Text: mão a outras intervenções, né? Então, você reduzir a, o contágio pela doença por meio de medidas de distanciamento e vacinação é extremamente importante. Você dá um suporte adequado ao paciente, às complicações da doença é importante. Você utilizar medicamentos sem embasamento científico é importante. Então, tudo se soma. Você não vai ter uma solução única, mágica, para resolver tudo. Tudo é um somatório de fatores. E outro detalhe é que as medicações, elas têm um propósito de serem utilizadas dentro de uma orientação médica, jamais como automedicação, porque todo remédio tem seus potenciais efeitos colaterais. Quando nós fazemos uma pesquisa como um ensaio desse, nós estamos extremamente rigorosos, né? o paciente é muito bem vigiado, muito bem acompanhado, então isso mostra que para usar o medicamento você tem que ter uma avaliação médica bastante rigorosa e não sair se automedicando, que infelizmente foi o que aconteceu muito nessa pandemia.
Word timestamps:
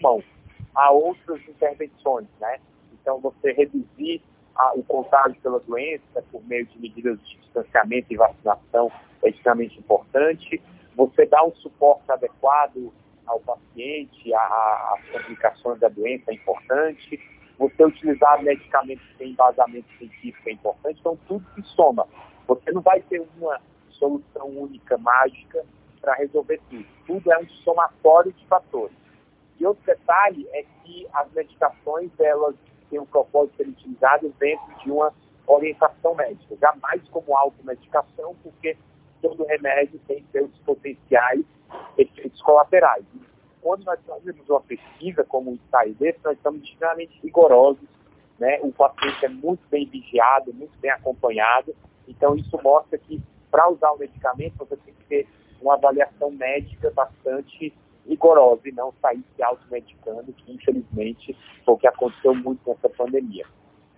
mão 0.00 0.22
a 0.74 0.90
outras 0.90 1.40
intervenções, 1.48 2.26
né? 2.40 2.58
Então, 2.92 3.18
você 3.20 3.52
reduzir 3.52 4.22
a, 4.54 4.74
o 4.74 4.82
contágio 4.84 5.40
pela 5.40 5.60
doença 5.60 6.22
por 6.30 6.44
meio 6.46 6.66
de 6.66 6.78
medidas 6.78 7.18
de 7.26 7.36
distanciamento 7.38 8.12
e 8.12 8.16
vacinação 8.16 8.90
é 9.22 9.30
extremamente 9.30 9.78
importante. 9.78 10.60
Você 10.96 11.26
dá 11.26 11.44
um 11.44 11.54
suporte 11.56 12.10
adequado 12.10 12.92
ao 13.26 13.40
paciente, 13.40 14.34
às 14.34 15.08
complicações 15.12 15.78
da 15.80 15.88
doença 15.88 16.30
é 16.30 16.34
importante. 16.34 17.20
Você 17.58 17.84
utilizar 17.84 18.42
medicamentos 18.42 19.04
sem 19.16 19.30
embasamento 19.30 19.88
científico 19.98 20.48
é 20.48 20.52
importante. 20.52 20.98
Então, 21.00 21.18
tudo 21.26 21.44
se 21.54 21.62
soma. 21.74 22.06
Você 22.46 22.72
não 22.72 22.80
vai 22.80 23.00
ter 23.02 23.22
uma 23.38 23.60
solução 23.90 24.48
única, 24.48 24.96
mágica, 24.98 25.64
para 26.00 26.14
resolver 26.14 26.60
tudo. 26.70 26.86
Tudo 27.06 27.32
é 27.32 27.38
um 27.38 27.48
somatório 27.48 28.32
de 28.32 28.46
fatores. 28.46 28.96
E 29.60 29.66
outro 29.66 29.84
detalhe 29.84 30.48
é 30.52 30.64
que 30.82 31.06
as 31.12 31.30
medicações, 31.32 32.10
elas 32.18 32.56
têm 32.88 32.98
um 32.98 33.04
propósito 33.04 33.52
de 33.52 33.56
serem 33.58 33.72
utilizadas 33.72 34.32
dentro 34.38 34.74
de 34.82 34.90
uma 34.90 35.12
orientação 35.46 36.14
médica, 36.14 36.56
jamais 36.58 37.02
como 37.10 37.36
automedicação, 37.36 38.34
porque 38.42 38.76
todo 39.20 39.44
remédio 39.44 40.00
tem 40.08 40.24
seus 40.32 40.50
potenciais 40.64 41.44
efeitos 41.98 42.40
colaterais. 42.40 43.04
Quando 43.60 43.84
nós 43.84 44.00
fazemos 44.06 44.48
uma 44.48 44.60
pesquisa 44.62 45.22
como 45.24 45.50
um 45.50 45.54
ensaio 45.54 45.94
desse, 45.94 46.18
nós 46.24 46.36
estamos 46.36 46.62
extremamente 46.62 47.20
rigorosos, 47.22 47.86
né? 48.38 48.58
o 48.62 48.72
paciente 48.72 49.26
é 49.26 49.28
muito 49.28 49.60
bem 49.68 49.84
vigiado, 49.84 50.54
muito 50.54 50.76
bem 50.78 50.90
acompanhado, 50.90 51.76
então 52.08 52.34
isso 52.34 52.58
mostra 52.62 52.96
que 52.96 53.22
para 53.50 53.68
usar 53.68 53.90
o 53.92 53.98
medicamento 53.98 54.56
você 54.56 54.76
tem 54.78 54.94
que 54.94 55.04
ter 55.04 55.28
uma 55.60 55.74
avaliação 55.74 56.30
médica 56.30 56.90
bastante 56.90 57.74
rigorosa 58.06 58.68
e 58.68 58.72
não 58.72 58.92
sair 59.00 59.22
se 59.36 59.42
automedicando, 59.42 60.32
que 60.32 60.52
infelizmente 60.52 61.36
foi 61.64 61.74
o 61.74 61.78
que 61.78 61.86
aconteceu 61.86 62.34
muito 62.34 62.60
nessa 62.66 62.88
pandemia. 62.88 63.46